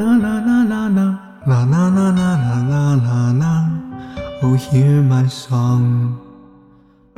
La 0.00 0.16
la 0.16 0.38
la 0.40 0.62
la 0.64 0.86
la, 0.88 1.06
la 1.46 1.62
la 1.72 1.88
la 1.96 2.06
la 2.18 2.30
la 2.42 2.60
la 2.70 2.82
la 3.06 3.32
la. 3.40 3.54
Oh, 4.42 4.54
hear 4.54 5.02
my 5.02 5.26
song. 5.26 6.18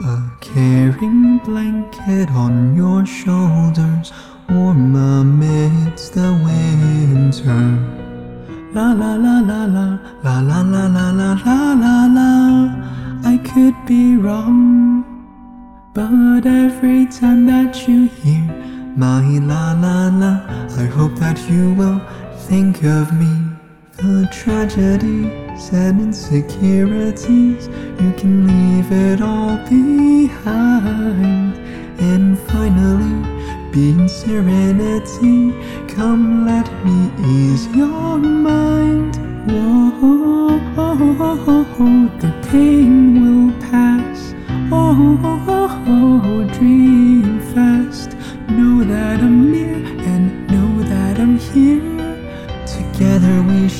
A 0.00 0.16
caring 0.40 1.38
blanket 1.44 2.28
on 2.32 2.74
your 2.74 3.06
shoulders, 3.06 4.12
warm 4.48 4.96
amidst 4.96 6.14
the 6.14 6.30
winter. 6.44 7.62
La 8.74 8.90
la 9.00 9.14
la 9.14 9.36
la 9.50 9.64
la, 9.76 9.86
la 10.24 10.40
la 10.40 10.60
la 10.62 10.86
la 10.96 11.10
la 11.20 11.30
la 11.44 11.58
la 11.84 11.96
la. 12.18 12.32
I 13.32 13.38
could 13.48 13.76
be 13.86 14.16
wrong, 14.16 15.04
but 15.94 16.44
every 16.44 17.06
time 17.06 17.46
that 17.46 17.86
you 17.86 18.08
hear 18.08 18.42
my 18.96 19.38
la 19.38 19.72
la 19.84 20.10
la, 20.22 20.32
I 20.82 20.86
hope 20.86 21.14
that 21.20 21.38
you 21.48 21.74
will 21.74 22.00
think 22.48 22.82
of 22.84 23.12
me. 23.12 23.32
The 23.98 24.28
tragedies 24.32 25.70
and 25.72 26.00
insecurities, 26.00 27.68
you 28.00 28.12
can 28.18 28.46
leave 28.46 28.90
it 28.90 29.20
all 29.22 29.56
behind. 29.68 31.56
And 32.00 32.38
finally, 32.50 33.16
be 33.70 33.90
in 33.90 34.08
serenity. 34.08 35.52
Come, 35.94 36.44
let 36.46 36.68
me 36.84 37.10
ease 37.32 37.66
your 37.68 38.18
mind. 38.18 39.16
Whoa, 39.46 40.58
the 42.18 42.32
pain 42.50 43.22
will 43.22 43.52
pass. 43.70 44.34
Oh, 44.72 46.48
dream 46.58 47.40
fast. 47.54 48.10
Know 48.48 48.82
that 48.84 49.20
I'm 49.20 49.52
near 49.52 49.91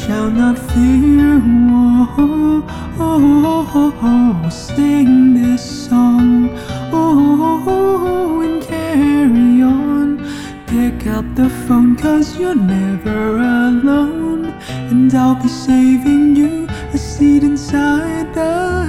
shall 0.00 0.30
not 0.30 0.58
fear. 0.58 1.38
Whoa, 1.38 2.64
oh, 2.98 3.94
oh, 4.02 4.48
sing 4.48 5.34
this 5.34 5.62
song. 5.88 6.50
Oh, 6.92 8.40
and 8.44 8.62
carry 8.62 9.62
on. 9.62 10.18
Pick 10.66 11.06
up 11.06 11.26
the 11.34 11.48
phone, 11.66 11.96
cause 11.96 12.38
you're 12.38 12.54
never 12.54 13.36
alone. 13.68 14.46
And 14.90 15.14
I'll 15.14 15.40
be 15.42 15.48
saving 15.48 16.36
you 16.36 16.66
a 16.92 16.98
seat 16.98 17.42
inside 17.42 18.34
the 18.34 18.81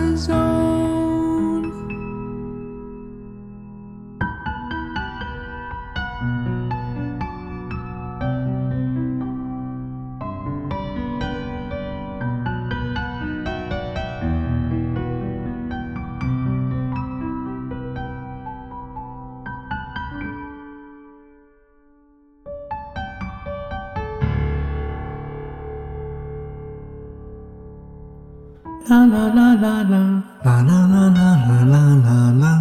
La 28.90 29.06
la 29.06 29.28
la 29.28 29.54
la 29.54 29.82
la. 29.84 30.24
La 30.44 30.62
la 30.62 30.86
la 30.86 31.08
la 31.08 31.64
la 31.64 31.84
la 32.06 32.32
la. 32.36 32.54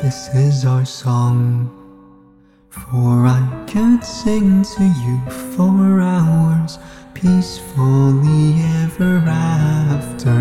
This 0.00 0.30
is 0.34 0.64
our 0.64 0.86
song. 0.86 1.70
For 2.70 3.26
I 3.26 3.42
could 3.66 4.02
sing 4.02 4.62
to 4.62 4.84
you 5.04 5.20
for 5.54 6.00
hours, 6.00 6.78
peacefully 7.12 8.54
ever 8.84 9.18
after. 9.28 10.40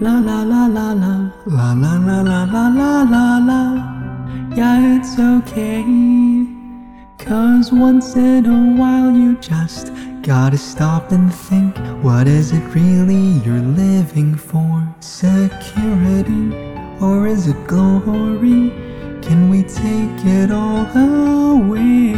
La 0.00 0.18
la 0.18 0.42
la 0.42 0.66
la 0.66 0.92
la. 0.92 1.30
La 1.46 1.72
la 1.74 1.94
la 1.94 2.20
la 2.22 2.44
la 2.44 2.68
la 2.68 3.02
la 3.02 3.38
la. 3.38 3.62
Yeah, 4.56 4.96
it's 4.96 5.16
okay. 5.20 5.84
Cause 7.18 7.72
once 7.72 8.16
in 8.16 8.46
a 8.46 8.80
while 8.80 9.12
you 9.12 9.36
just 9.36 9.92
gotta 10.24 10.56
stop 10.56 11.12
and 11.12 11.32
think 11.34 11.76
what 12.02 12.26
is 12.26 12.50
it 12.52 12.64
really 12.74 13.38
you're 13.44 13.60
living 13.60 14.34
for? 14.34 14.82
Security 15.00 16.50
or 16.98 17.26
is 17.26 17.46
it 17.46 17.66
glory? 17.66 18.70
Can 19.20 19.50
we 19.50 19.62
take 19.64 20.24
it 20.24 20.50
all 20.50 20.86
away 20.96 22.14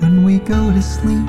when 0.00 0.24
we 0.24 0.40
go 0.40 0.70
to 0.70 0.82
sleep 0.82 1.26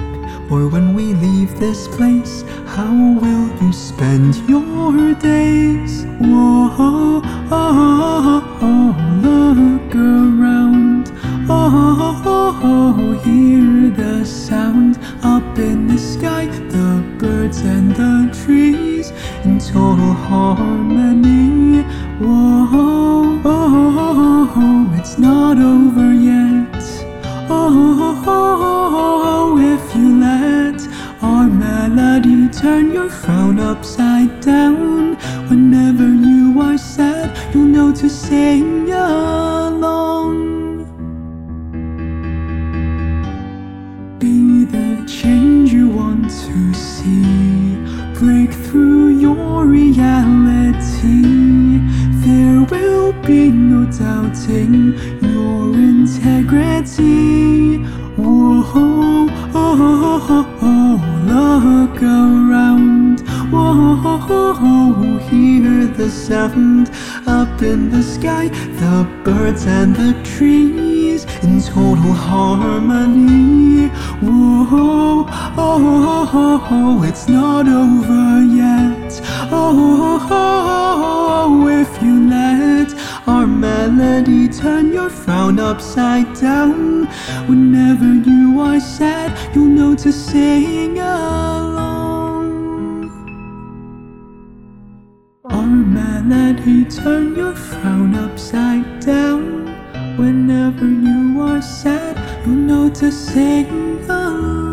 or 0.51 0.67
when 0.67 0.93
we 0.93 1.13
leave 1.13 1.57
this 1.57 1.87
place? 1.87 2.43
How 2.67 2.91
will 3.21 3.47
you 3.63 3.71
spend 3.71 4.35
your 4.49 5.13
days? 5.13 6.03
Whoa, 6.19 6.69
oh, 6.77 7.21
oh, 7.49 8.57
oh, 8.61 8.91
look 9.23 9.95
around. 9.95 11.11
Oh, 12.53 12.59
oh, 12.63 12.95
oh, 12.99 13.13
hear 13.23 13.89
the 13.91 14.25
sound 14.25 14.99
up 15.23 15.57
in 15.57 15.87
the 15.87 15.97
sky, 15.97 16.47
the 16.47 17.01
birds 17.17 17.61
and 17.61 17.95
the 17.95 18.29
trees 18.43 19.11
in 19.45 19.57
total 19.57 20.11
harmony. 20.11 21.83
Whoa, 22.19 23.41
oh, 23.45 24.53
oh, 24.53 24.93
it's 24.99 25.17
not 25.17 25.59
over 25.59 26.11
yet. 26.13 26.83
Oh, 27.49 28.21
oh, 28.27 29.57
if 29.57 29.95
you 29.95 30.19
let 30.19 30.81
our 31.23 31.47
melody 31.47 32.49
turn 32.49 32.91
your 32.91 33.09
frown 33.09 33.59
upside 33.59 34.41
down. 34.41 35.15
Whenever 35.47 36.09
you 36.09 36.59
are 36.61 36.77
sad, 36.77 37.31
you'll 37.55 37.63
know 37.63 37.93
to 37.93 38.09
sing 38.09 38.91
along. 38.91 39.30
Break 48.41 48.57
through 48.65 49.09
your 49.19 49.67
reality. 49.67 51.21
There 52.25 52.63
will 52.71 53.13
be 53.21 53.51
no 53.51 53.85
doubting 53.85 54.95
your 55.21 55.75
integrity. 55.75 57.77
Whoa, 58.17 58.63
oh, 58.73 59.29
oh, 59.53 60.25
oh, 60.27 60.47
oh, 60.59 60.97
look 61.31 62.01
around. 62.01 63.19
Whoa, 63.51 65.19
hear 65.29 65.85
the 65.85 66.09
sound 66.09 66.89
up 67.27 67.61
in 67.61 67.91
the 67.91 68.01
sky, 68.01 68.47
the 68.81 69.05
birds 69.23 69.67
and 69.67 69.95
the 69.95 70.15
trees 70.23 71.25
in 71.43 71.61
total 71.61 72.13
harmony. 72.13 73.89
Whoa, 74.19 75.27
oh, 75.57 76.29
oh, 76.33 76.67
oh, 76.71 77.03
it's 77.03 77.27
not 77.27 77.67
over 77.67 78.41
yet. 78.43 79.21
Oh, 79.51 80.27
oh, 80.29 81.67
if 81.67 82.01
you 82.01 82.29
let 82.29 82.93
our 83.27 83.45
melody 83.47 84.47
turn 84.47 84.91
your 84.93 85.09
frown 85.09 85.59
upside 85.59 86.33
down. 86.39 87.05
Whenever 87.47 88.13
you 88.29 88.59
are 88.61 88.79
sad, 88.79 89.29
you'll 89.55 89.65
know 89.65 89.95
to 89.95 90.11
sing 90.11 90.99
along. 90.99 91.91
Our 95.45 95.65
melody 95.65 96.85
turn 96.85 97.35
your 97.35 97.55
frown 97.55 98.15
upside 98.15 98.99
down. 98.99 99.67
Whenever 100.17 100.87
you 100.87 101.41
are 101.41 101.61
sad, 101.61 102.17
you'll 102.45 102.55
know 102.55 102.89
to 102.89 103.11
sing 103.11 103.99
along. 104.09 104.70